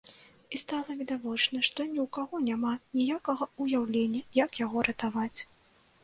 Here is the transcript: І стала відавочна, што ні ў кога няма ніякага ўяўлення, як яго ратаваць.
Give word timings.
І 0.55 0.59
стала 0.59 0.93
відавочна, 0.99 1.59
што 1.67 1.85
ні 1.89 1.99
ў 2.03 2.05
кога 2.17 2.39
няма 2.45 2.71
ніякага 2.99 3.47
ўяўлення, 3.65 4.21
як 4.39 4.57
яго 4.63 4.77
ратаваць. 4.89 5.39